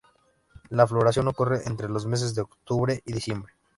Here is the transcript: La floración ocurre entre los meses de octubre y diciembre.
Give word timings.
La 0.71 0.87
floración 0.87 1.27
ocurre 1.27 1.61
entre 1.67 1.87
los 1.87 2.07
meses 2.07 2.33
de 2.33 2.41
octubre 2.41 3.03
y 3.05 3.13
diciembre. 3.13 3.53